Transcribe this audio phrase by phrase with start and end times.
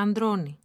[0.00, 0.58] Ανδρώνη.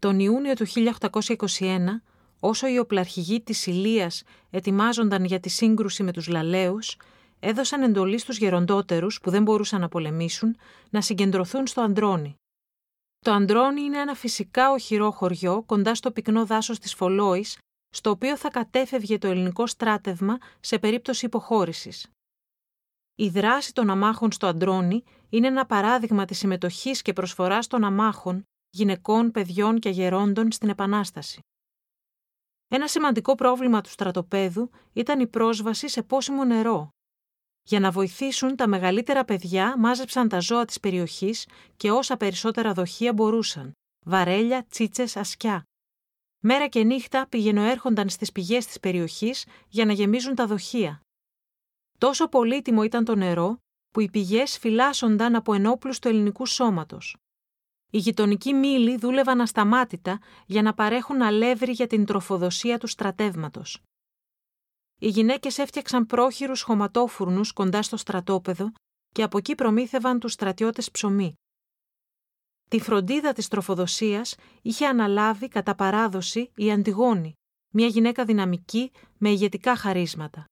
[0.00, 0.66] Τον Ιούνιο του
[1.10, 2.02] 1821,
[2.40, 6.96] όσο οι οπλαρχηγοί της Ηλίας ετοιμάζονταν για τη σύγκρουση με τους Λαλαίους,
[7.40, 10.56] έδωσαν εντολή στους γεροντότερους που δεν μπορούσαν να πολεμήσουν
[10.90, 12.34] να συγκεντρωθούν στο Ανδρώνη.
[13.18, 17.58] Το Ανδρώνη είναι ένα φυσικά οχυρό χωριό κοντά στο πυκνό δάσος της Φολόης,
[17.90, 22.06] στο οποίο θα κατέφευγε το ελληνικό στράτευμα σε περίπτωση υποχώρησης.
[23.14, 28.42] Η δράση των αμάχων στο Αντρώνη είναι ένα παράδειγμα της συμμετοχής και προσφοράς των αμάχων,
[28.70, 31.40] γυναικών, παιδιών και γερόντων στην Επανάσταση.
[32.68, 36.88] Ένα σημαντικό πρόβλημα του στρατοπέδου ήταν η πρόσβαση σε πόσιμο νερό.
[37.62, 43.12] Για να βοηθήσουν, τα μεγαλύτερα παιδιά μάζεψαν τα ζώα της περιοχής και όσα περισσότερα δοχεία
[43.12, 43.72] μπορούσαν.
[44.06, 45.62] Βαρέλια, τσίτσες, ασκιά.
[46.38, 51.00] Μέρα και νύχτα πηγαινοέρχονταν στις πηγές της περιοχής για να γεμίζουν τα δοχεία.
[52.02, 53.58] Τόσο πολύτιμο ήταν το νερό
[53.90, 57.16] που οι πηγές φυλάσσονταν από ενόπλους του ελληνικού σώματος.
[57.90, 63.82] Οι γειτονικοί μήλοι δούλευαν ασταμάτητα για να παρέχουν αλεύρι για την τροφοδοσία του στρατεύματος.
[64.98, 68.72] Οι γυναίκες έφτιαξαν πρόχειρους χωματόφουρνους κοντά στο στρατόπεδο
[69.14, 71.34] και από εκεί προμήθευαν τους στρατιώτες ψωμί.
[72.70, 77.32] Τη φροντίδα της τροφοδοσίας είχε αναλάβει κατά παράδοση η Αντιγόνη,
[77.72, 80.46] μια γυναίκα δυναμική με ηγετικά χαρίσματα.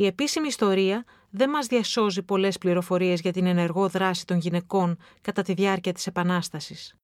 [0.00, 5.42] Η επίσημη ιστορία δεν μας διασώζει πολλές πληροφορίες για την ενεργό δράση των γυναικών κατά
[5.42, 6.94] τη διάρκεια της Επανάστασης.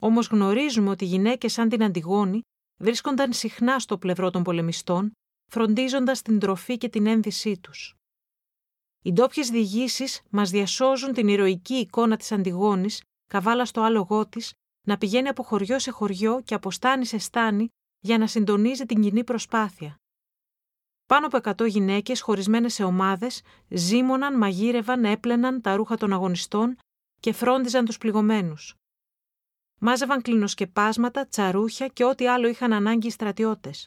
[0.00, 2.40] Όμως γνωρίζουμε ότι γυναίκες σαν την Αντιγόνη
[2.76, 5.12] βρίσκονταν συχνά στο πλευρό των πολεμιστών,
[5.50, 7.94] φροντίζοντας την τροφή και την ένδυσή τους.
[9.02, 14.52] Οι ντόπιες διηγήσεις μας διασώζουν την ηρωική εικόνα της Αντιγόνης, καβάλα στο άλογό της,
[14.86, 17.68] να πηγαίνει από χωριό σε χωριό και από στάνη σε στάνη
[17.98, 19.96] για να συντονίζει την κοινή προσπάθεια.
[21.08, 26.76] Πάνω από 100 γυναίκες, χωρισμένες σε ομάδες, ζήμωναν, μαγείρευαν, έπλαιναν τα ρούχα των αγωνιστών
[27.20, 28.74] και φρόντιζαν τους πληγωμένους.
[29.78, 33.86] Μάζευαν κλινοσκεπάσματα, τσαρούχια και ό,τι άλλο είχαν ανάγκη οι στρατιώτες.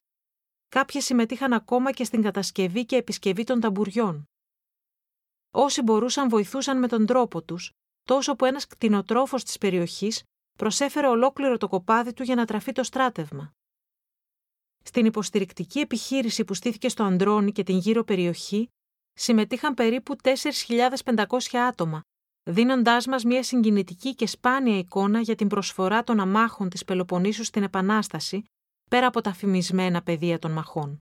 [0.70, 4.26] Κάποιες συμμετείχαν ακόμα και στην κατασκευή και επισκευή των ταμπουριών.
[5.52, 7.72] Όσοι μπορούσαν βοηθούσαν με τον τρόπο τους,
[8.04, 10.24] τόσο που ένας κτηνοτρόφος της περιοχής
[10.58, 13.54] προσέφερε ολόκληρο το κοπάδι του για να τραφεί το στράτευμα.
[14.84, 18.70] Στην υποστηρικτική επιχείρηση που στήθηκε στο Αντρόνι και την γύρω περιοχή
[19.14, 21.24] συμμετείχαν περίπου 4.500
[21.68, 22.02] άτομα,
[22.44, 27.64] δίνοντάς μας μια συγκινητική και σπάνια εικόνα για την προσφορά των αμάχων της Πελοποννήσου στην
[27.64, 28.44] Επανάσταση,
[28.90, 31.00] πέρα από τα φημισμένα πεδία των μαχών.